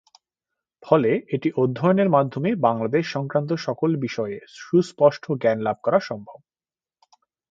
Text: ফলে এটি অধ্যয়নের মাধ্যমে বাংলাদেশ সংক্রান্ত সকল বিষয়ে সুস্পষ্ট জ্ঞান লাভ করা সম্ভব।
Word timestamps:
ফলে 0.83 1.11
এটি 1.27 1.49
অধ্যয়নের 1.55 2.09
মাধ্যমে 2.09 2.49
বাংলাদেশ 2.61 3.03
সংক্রান্ত 3.11 3.51
সকল 3.57 3.89
বিষয়ে 3.97 4.37
সুস্পষ্ট 4.57 5.23
জ্ঞান 5.41 5.57
লাভ 5.59 5.77
করা 5.83 5.99
সম্ভব। 5.99 6.37